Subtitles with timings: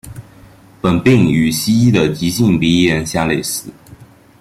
[0.81, 3.69] 本病与西医的急性鼻炎相类似。